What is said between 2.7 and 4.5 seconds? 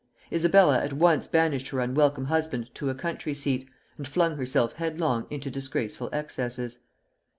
to a country seat, and flung